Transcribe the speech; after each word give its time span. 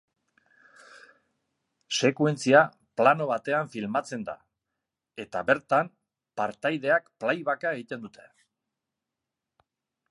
Sekuentzia 1.99 2.61
plano 3.01 3.27
batean 3.33 3.69
filmatzen 3.75 4.25
da, 4.31 4.35
eta 5.27 5.45
bertan 5.51 5.93
partaideak 6.43 7.15
playback-a 7.25 7.77
egiten 7.81 8.07
dute. 8.09 8.29